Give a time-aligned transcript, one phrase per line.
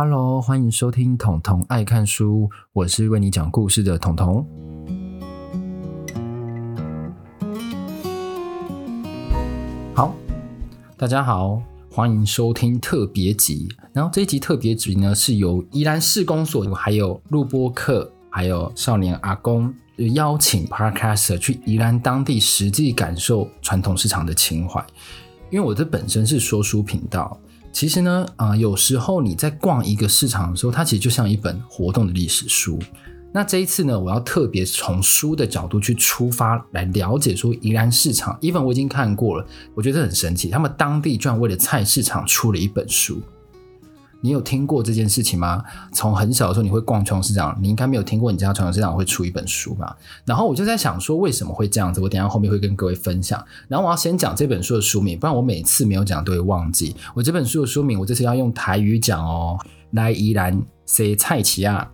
[0.00, 4.46] Hello，欢迎收听彤彤爱看书，我是为你讲故事的彤彤。
[9.96, 10.14] 好，
[10.96, 13.68] 大家好，欢迎收听特别集。
[13.92, 19.74] 然后这一集特别集呢，是由宜兰市公所，还有录播客，还有少年阿公
[20.14, 24.80] 邀请 Podcaster 去宜兰当地实际感受传统市场的情怀。
[25.50, 27.36] 因为我这本身是说书频道。
[27.72, 32.78] 其实呢，啊、有时候你在逛一个市场的时候，它其实就像一本活动的历史书。
[33.32, 38.36] 那这一次呢，我要特别从书的角度去出发，来了解说宜兰市场。
[38.40, 43.20] 一本我已经看过了，我觉得很神奇，他们当地居然为了菜市场出了一本书。
[44.20, 45.62] 你有听过这件事情吗？
[45.92, 49.96] 从很小的时候你会逛传统市场，你应该没有听过你家传统市场会出一本书吧？
[50.24, 52.00] 然后我就在想说，为什么会这样子？
[52.00, 53.42] 我等一下后面会跟各位分享。
[53.68, 56.96] 然后我要先讲这本书的书名，不然我每次没有讲都会忘记。
[57.14, 59.58] 我这本书的书名，我这次要用台语讲哦。
[59.92, 61.88] 来宜兰 C 菜市仔，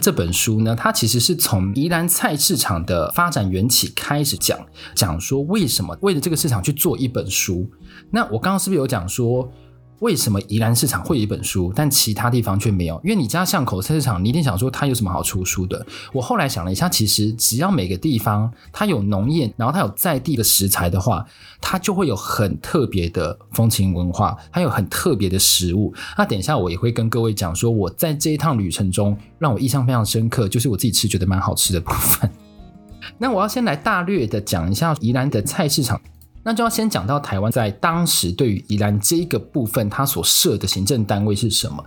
[0.00, 4.58] 这本书呢，它其实是从宜兰菜市场的发展缘起开始讲，
[4.94, 7.70] 讲说为什么为了这个市场去做一本书。
[8.10, 9.50] 那我刚刚是不是有讲说？
[10.00, 13.00] 为什么宜兰市场会有一本书，但其他地方却没有？
[13.04, 15.86] 因为你家巷口菜市场，你一定想说它有什么好出书的？
[16.12, 21.24] 我后来想了一下，其实只要每个地方它有农业，然后它有在地的食材的话，
[21.60, 25.94] 它就会有很特别的风情文化，还有很特别的食物。
[26.18, 32.30] 那等一下我也会跟各位讲说，我在这一趟旅程中让我印象非常深刻，就是我自己吃觉得蛮好吃的部分。
[33.16, 36.00] 那我要先来大略的讲一下宜兰的菜市场。
[36.44, 41.82] 那就要先讲到台湾在当时对于宜兰这一个部分，它所设的行政单位是什么？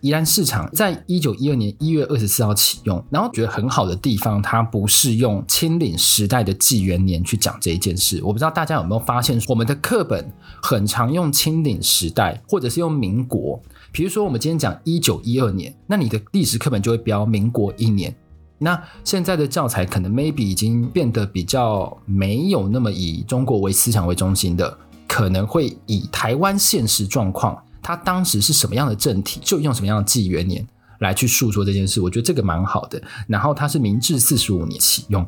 [0.00, 8.20] 宜兰市场在一九一二年一月二十四号启用，然后觉得很好的地方，它不是用清领时代的纪元年去讲这一件事。
[8.24, 10.30] 我不知道大家有没有发现，我们的课本
[10.60, 13.62] 很常用清领时代，或者是用民国。
[13.92, 18.14] 比如说，我们今天讲一九一二年，那你的历史课本就会标民国一年。
[18.62, 24.76] 那现在的教材可能 maybe 已经变得比较没有那么以中国为思想为中心的，
[25.08, 30.66] 可能会以台湾现实状况，它当时是什么样的政体，就用什么样的纪元年
[30.98, 32.02] 来去述说这件事。
[32.02, 33.02] 我觉得这个蛮好的。
[33.26, 35.26] 然后它是明治四十五年启用。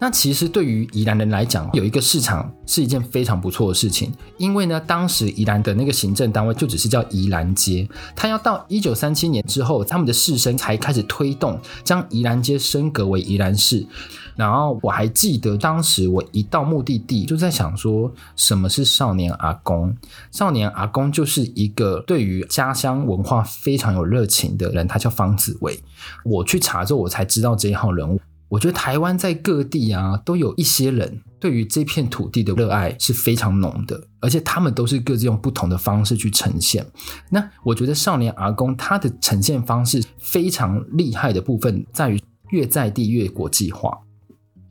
[0.00, 13.86] 那其实对于宜兰人来讲，有一个市场是一件非常不错的事情，因为呢，当时宜兰的那个行政单位就只是叫宜兰街，他要到一九三七年之后，他们的士绅才开始推动将宜兰街升格为宜兰市。
[14.36, 19.96] 然后我还记得当时我一到目的地，就在想说，什么是少年阿公？
[20.30, 25.80] 少年阿公就是一个对于家乡文化非常有热情的人，他叫方子伟。
[26.24, 28.20] 我去查之后，我才知道这一号人物。
[28.48, 36.86] 我觉得台湾在各地啊，都有一些人对于这片土地的热爱是非常浓的，而且他们都是各自用不同的方式去呈现。
[37.30, 42.18] 那我觉得少年阿公他的呈现方式非常厉害的部分，在于
[42.50, 43.98] 越在地越国际化，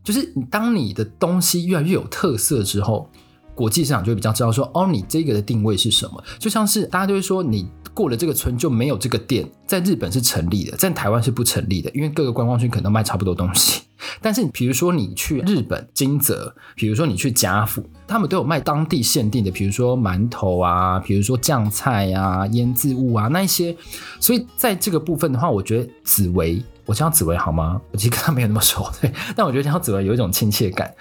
[0.03, 3.09] 就是当你的东西越来越有特色之后，
[3.57, 6.23] 国际市场就会比较知道说，哦，你这个的定位是什么？
[6.37, 7.67] 就像是大家都会说你。
[7.97, 13.81] 过了这个村就没有这个店，在日本是成立的，在台湾是不成立的，因为各个观光区可能都卖差不多东西。
[14.21, 23.75] 但是，比如说你去日本金泽，比如说你去甲府，他们都有卖当地限定的，比如说馒头啊，比如说酱菜啊、腌制物啊那一些。
[24.19, 27.79] 所以，在这个部分的话，我觉得紫薇，我叫紫薇好吗？
[27.91, 30.91] 我其实跟他没有那么熟，对，但我觉得叫紫薇有一种亲切感。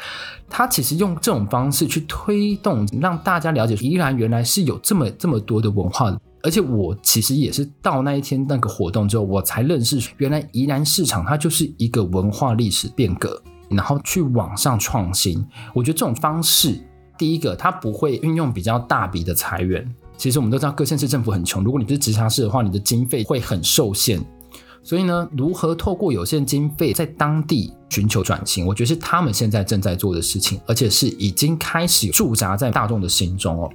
[0.50, 6.14] 他其实用这种方式去推动，让大家了解宜兰原来是有这么这么多的文化。
[6.42, 15.44] 而且我其实也是到那一天那个活动之后，我才认识原来宜兰市场它就是一个文化历史变革，然后去往上创新。
[15.75, 16.78] 我觉得这种方式，
[17.19, 19.88] 第一个它不会运用比较大笔的财源。
[20.16, 24.25] 其实我们都知道各县市政府很穷，如果你不是直辖市的话，你的经费会很受限。
[24.86, 33.69] 所以呢，如何透过有限经费在当地寻求转型，我觉得是他们现在正在做的事情，而且是已经开始驻扎在大众的心中哦。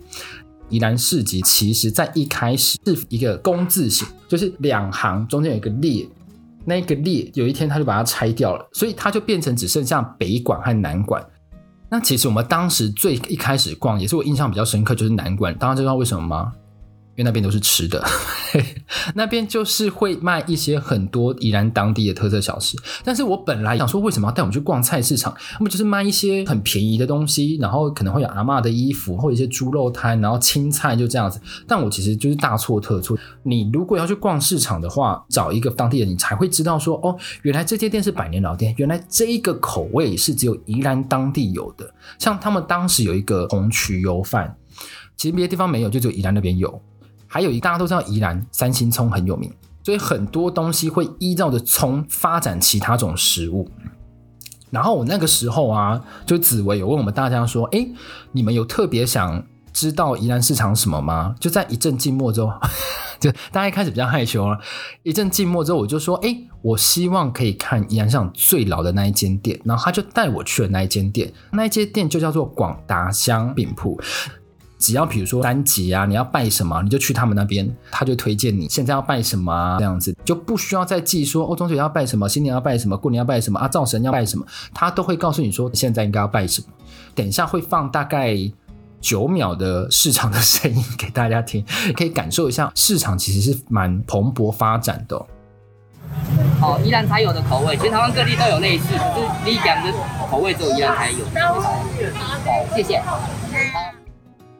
[0.69, 6.07] 宜兰市集其实在一开始是一个工字形，就是两行中间有一个列，
[6.63, 11.21] 那个列有一天他就把它拆掉了，所以它就变成只剩下北馆和南馆。
[11.89, 15.53] 那其实我们当时最一开始逛，也是我印象比较深刻，就是南馆。
[15.57, 16.53] 大家知道为什么吗？
[17.23, 18.03] 那边都是吃的，
[19.15, 22.77] 那边就是会卖一些很多宜兰当地的特色小吃。
[23.03, 25.35] 但是我本来想说，为什么要带我们去逛菜市场？
[25.59, 31.39] 那么就是卖一些很便宜的东西，然后可能会有阿嬷的衣服，或者一些猪肉摊，然后青菜就这样子。
[31.67, 33.17] 但我其实就是大错特错。
[33.43, 41.93] 你如果要去逛市场的话，找一个当地人，你才会知道说，哦，原来这间店是百年老店，原来这一个口味是只有宜兰当地有的。
[42.17, 44.55] 像他们当时有一个红曲油饭，
[45.15, 46.81] 其实别的地方没有，就只有宜兰那边有。
[47.33, 49.49] 还有一大家都知道宜兰三星葱很有名，
[49.83, 53.71] 所以很多东西会依照着葱发展其他种食物。
[54.69, 57.87] 然后我那个时候啊，就紫薇有问我们大家说：“哎，
[58.33, 62.51] 你们有特别想知道宜兰市场什么吗？”就在一阵静默之后，
[63.17, 64.59] 就大家一开始比较害羞了。
[65.03, 73.97] 一阵静默之后，我就说：“哎，我希望可以看宜兰市场最老的那一间店。”然后他就带我去了那一间店，那一间店就叫做广达香饼铺。
[74.81, 86.67] 只要比如说三节啊，你要拜什么，你就去他们那边，他就推荐你现在要拜什么啊，这样子就不需要再记说哦，中秋要拜什么，新年要拜什么，过年要拜什么啊，灶神要拜什么，他都会告诉你说现在应该要拜什么。
[87.13, 88.35] 等一下会放大概
[88.99, 91.63] 九秒的市场的声音给大家听，
[91.95, 95.25] 可以感受一下市场其实是蛮蓬勃发展的。
[96.59, 99.93] 好，宜兰才有的口味，其实台湾各地都有类似，可是你讲的
[100.29, 101.25] 口味只有宜兰才有。
[101.61, 101.79] 好，
[102.75, 103.01] 谢谢。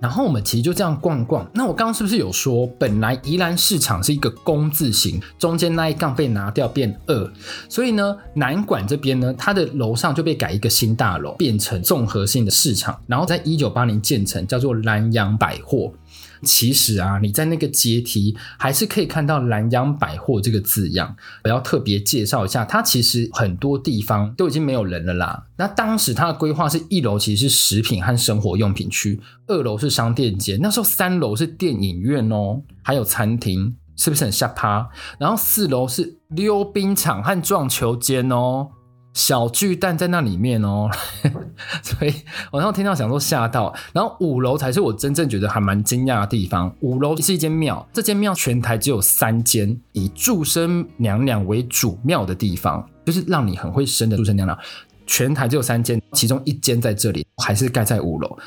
[0.02, 1.50] 然后我们其实就这样逛逛。
[1.54, 7.32] 那我刚刚是不是有说，本来宜兰市场是一个工字形，中间那一杠被拿掉变二，
[7.70, 13.00] 所以呢，南馆这边呢，它的楼上就被改一个新大楼，变成综合性的市场。
[13.06, 15.94] 然后在一九八零建成，叫做南洋百货。
[16.44, 21.16] 其实啊，你在那个阶梯还是可以看到“兰阳百货”这个字样。
[21.44, 25.46] 我要特别介绍一下，它其实很多地方都已经没有人了啦。
[25.58, 34.90] 那当时它的规划是一楼其实是食品和生活用品区，二楼是商店街，那时候三楼是电影院哦，还有餐厅，是不是很吓趴？
[35.20, 38.70] 然后四楼是溜冰场和撞球间哦。
[39.14, 40.90] 小巨蛋在那里面哦，
[41.84, 42.14] 所以
[42.52, 46.74] 我然后听到想说吓到，然后五楼才是我真正觉得还蛮惊讶的地方。
[46.80, 54.58] 五楼是一间庙，这间庙全台只有三间以祝生娘娘为主庙的地方，就是让你很会生的祝生娘娘，
[55.06, 58.38] 全台只有三间，其中一间在这里，还是盖在五楼。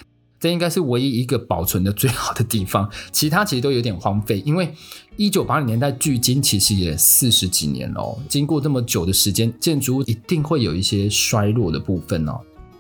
[0.44, 4.43] 这应该是唯一一个保存的最好的地方，其他其实都有点荒废。
[4.44, 4.75] 因为
[5.17, 12.38] 一九八零年代距今其实也四十几年了，经过这么久的时间，建筑物一定会有一些衰落的部分哦。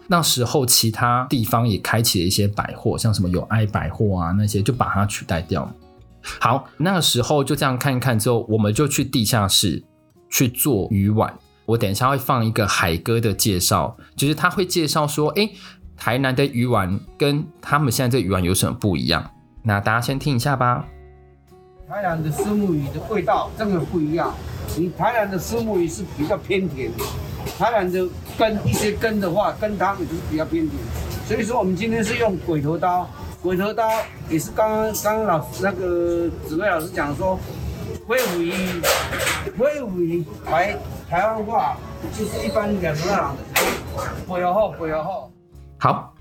[0.08, 5.66] 那时候其他地方也开启了一些百货，像什么有爱百货啊那些，就把它取代掉。
[6.20, 9.82] 好，那个时候就这样看一看之后，我们就去地下室
[10.28, 11.34] 去做鱼丸。
[11.64, 15.48] 我等一下会放一个海哥的介绍，就是他会介绍说，哎。
[16.04, 19.24] 台南的鱼丸跟他们现在这鱼丸有什么不一样？
[19.62, 20.84] 那大家先听一下吧。
[21.88, 24.34] 台南的虱目鱼的味道真的不一样。
[24.76, 27.04] 你台南的虱目鱼是比较偏甜的，
[27.58, 28.06] 台南的
[28.36, 30.78] 根一些根的话，跟汤也就是比较偏甜。
[31.24, 33.08] 所以说我们今天是用鬼头刀，
[33.40, 33.88] 鬼头刀
[34.28, 37.40] 也是刚刚刚老师那个紫薇老师讲说，
[38.06, 38.52] 鲑鱼
[39.58, 40.76] 鲑鱼台
[41.08, 41.78] 台湾话
[42.12, 43.34] 就是一般讲什么？
[44.26, 45.30] 不要后不要后。
[45.84, 46.14] 好，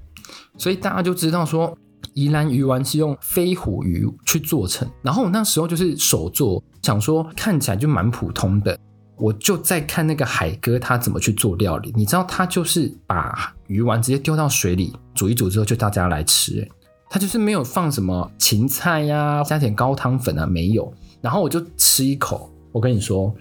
[0.57, 1.73] 所以大家就知道说，
[2.15, 4.85] 宜兰鱼丸是用飞虎鱼去做成。
[5.01, 8.77] 然后我那时候就是手做，想说看起来就蛮普通的。
[9.15, 11.93] 我就在看那个海哥他怎么去做料理。
[11.95, 16.69] 你知道他就是把鱼丸直接丢到水里煮一煮之后，就大家来吃。
[17.09, 20.93] 他就是没有放什么芹菜呀、加点高汤粉啊，没有。
[21.21, 23.33] 然后我就吃一口，我跟你说，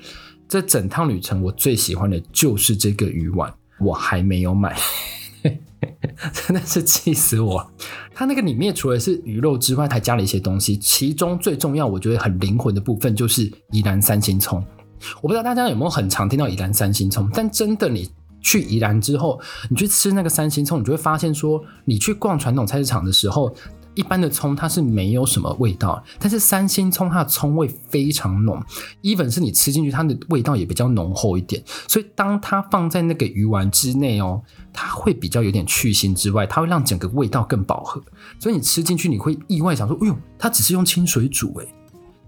[0.46, 4.76] 这整趟旅程我最喜欢的就是这个鱼丸，我还没有买。
[6.32, 7.70] 真的是气死我！
[8.14, 10.76] 它那个里面除了是鱼肉之外，还加了一些东西。
[10.78, 14.64] 其中最重要，我觉得很灵魂的部分就是宜兰三星葱。
[15.20, 18.08] 我不知道大家有没有很常听到宜兰三星葱，但真的你
[18.40, 23.54] 去宜兰之后，你去吃那个三星葱，你就会发现说，你去逛传统菜市场的时候。
[23.94, 28.62] 一般的葱它是没有什么味道，但是三星葱它的葱味非常浓
[29.02, 31.62] ，even 是你吃进去它的味道也比较浓厚一点。
[31.86, 38.02] 所以当它放在那个鱼丸之内哦，它会比较有点去腥之外，它会让整个味道更饱和。
[38.38, 41.68] 所以你吃进去你会意外想说，哎呦，它只是用清水煮，诶，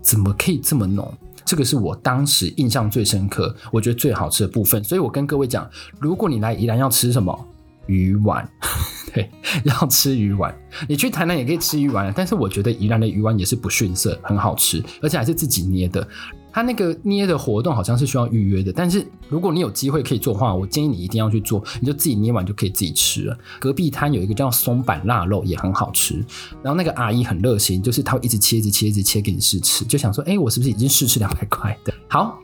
[0.03, 1.13] 怎么可以这么浓？
[1.47, 4.83] 这个是我当时印象最深刻，我觉得最好吃的部分。
[4.83, 5.69] 所以我跟各位讲，
[6.01, 7.47] 如果你来宜兰要吃什么？
[7.87, 8.49] 鱼丸，
[9.13, 9.31] 对，
[9.65, 10.55] 要吃鱼丸。
[10.89, 16.07] 你去台南也可以吃鱼丸，但是我觉得宜兰的鱼丸也是不逊色，很好吃，而且还是自己捏的。
[16.53, 23.37] 它那个捏的活动好像是需要预约的，但是如果你有机会可以做的话，我建议你一定要去做，你就自己捏完就可以自己吃了。
[23.59, 26.25] 隔壁摊有一个叫松板腊肉，也很好吃。
[26.63, 31.93] 然后那个阿姨很热心，就是她会一直切，一直切，一直切给你试吃，就想说，哎，我是不是已经试吃两百块的？
[32.09, 32.39] 好。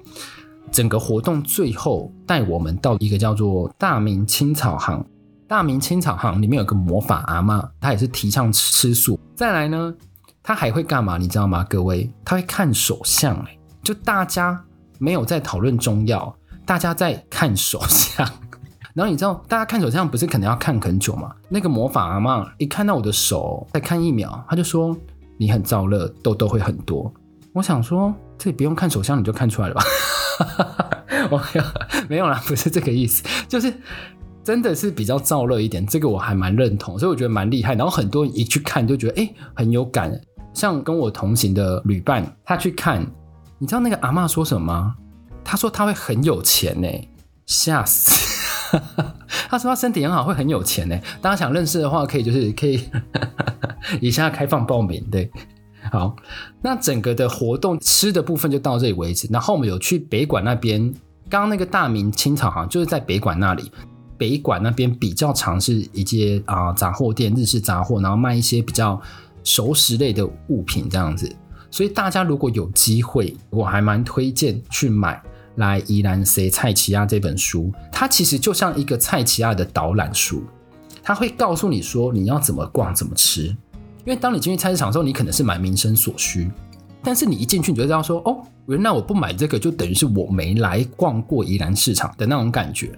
[0.73, 5.05] 整个活动最后带我们到一个叫做大明青草行。
[5.51, 9.19] 大明青草行里面有个魔法阿嬷，她也是提倡吃素。
[9.35, 9.93] 再来呢，
[10.45, 11.19] 她还会干嘛？
[11.19, 11.67] 你知道吗？
[11.69, 13.35] 各位，她会看手相。
[13.39, 14.65] 哎，就大家
[15.01, 16.33] 没有在讨论中药，
[16.65, 18.25] 大家在看手相。
[18.95, 21.35] 然后你知道，大家看手相不是可能要看很久吗？
[21.49, 24.97] 那个魔法阿嬷一看到我的手，再看一秒，她就说
[25.37, 27.13] ：“你很燥热，痘痘会很多。
[27.53, 29.83] 我想说，这不用看手相你就看出来了吧？
[31.29, 31.65] 我没有
[32.09, 33.75] 没有啦，不是这个意思，就是
[34.43, 37.75] 真的是比较燥热一点，这个我还蛮认同，所以我觉得蛮厉害。
[37.75, 40.19] 然后很多人一去看就觉得哎很有感，
[40.55, 43.07] 像跟我同行的旅伴，他去看，
[43.59, 44.95] 你知道那个阿嬷说什么？
[45.45, 46.89] 他说他会很有钱呢，
[47.47, 48.29] 吓死！
[49.49, 50.97] 他说他身体很好，会很有钱呢。
[51.21, 52.89] 大家想认识的话，可以就是可以
[54.01, 55.05] 以下开放报名。
[55.11, 55.31] 对，
[55.91, 56.15] 好，
[56.63, 59.29] 那整个的活动吃的部分就到这里为止。
[59.31, 60.81] 然后我们有去北馆那边，
[61.29, 63.71] 刚刚那个大明清朝好像就是在北馆那里。
[64.21, 69.01] 北馆那边比较常是一些啊杂货店，日式杂货，然后卖一些比较
[69.43, 71.35] 熟食类的物品这样子。
[71.71, 75.23] 所以大家如果有机会，我还蛮推荐去买。
[75.57, 80.45] 来宜兰踅菜奇亚这本书，它其实就像一个菜奇亚的导览书，
[81.03, 83.47] 它会告诉你说你要怎么逛、怎么吃。
[83.47, 86.51] 因为当你进去菜市场的时候，你可能是买民生所需，
[87.03, 92.97] 但是你一进去你就知道说，哦，原来我不买这个，就等于是我没来逛过宜兰市场的那种感觉。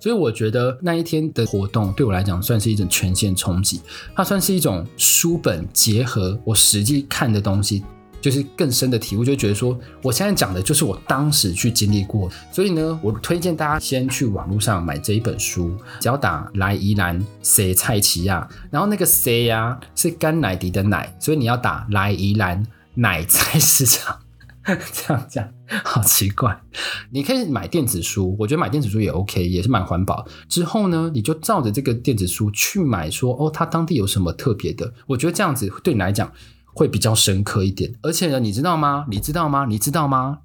[0.00, 3.80] 所以我觉得那一天的活动对我来讲算是一种全线冲击，
[4.16, 7.84] 它算是一种书本结合我实际看的东西。
[8.22, 24.18] 就是更深的体悟，就觉得说，我现在讲的就是我当时去经历过，所以呢，我推荐大家先去网络上买这一本书，只要打来宜兰踅菜市仔，然后那个踅呀是甘乃迪的奶，所以你要打来宜兰奶菜市场，
[24.92, 25.48] 这样讲
[25.84, 26.60] 好奇怪。
[27.10, 30.26] 你可以买电子书，我觉得买电子书也 OK，也是蛮环保。
[30.48, 36.32] 之后呢，你就照着这个电子书去买说，哦，它当地有什么特别的，我觉得这样子对你来讲。
[36.72, 39.04] 会比较深刻一点，而且呢，你知道吗？
[39.10, 39.66] 你知道吗？
[39.68, 40.38] 你知道吗？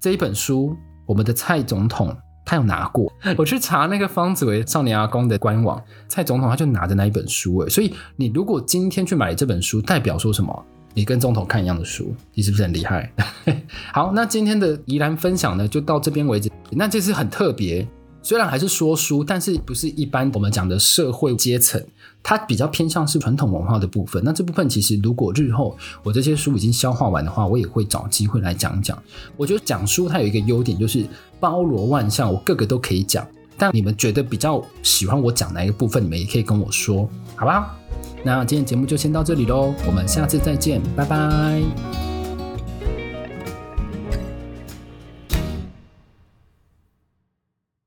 [0.00, 0.76] 这一本书，
[1.06, 3.12] 我们的蔡总统他有拿过。
[3.36, 10.64] 我去查那个方子维少年阿公的官网，蔡总统他就拿着那一本书，哎，所以你如果今天去买这本书，代表说什么？
[10.94, 13.12] 你跟总统看一样的书，你是不是很厉害？
[13.92, 16.50] 好，那今天的宜兰分享呢，就到这边为止。
[16.70, 17.86] 那这次很特别，
[18.22, 21.82] 虽然还是说书，但是不是一般我们讲的社会阶层。
[22.24, 28.96] 它比较偏向是传统文化的部分，那这部分其实如果日后我这些书已经消化完的话，我也会找机会来讲讲。
[29.36, 31.04] 我觉得讲书它有一个优点就是
[31.40, 33.26] 包罗万象，我各个都可以讲。
[33.58, 37.76] 但你们觉得比较喜欢我讲哪一个部分，你们也可以跟我说，好吧？
[38.24, 42.11] 那今天节目就先到这里喽，我们下次再见，拜拜。